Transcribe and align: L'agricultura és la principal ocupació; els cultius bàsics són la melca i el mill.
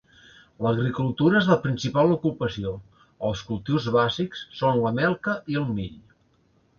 L'agricultura 0.67 1.37
és 1.41 1.49
la 1.49 1.57
principal 1.65 2.13
ocupació; 2.15 2.71
els 3.29 3.43
cultius 3.49 3.85
bàsics 3.97 4.41
són 4.61 4.81
la 4.87 4.93
melca 5.01 5.37
i 5.55 5.61
el 5.63 5.69
mill. 5.81 6.01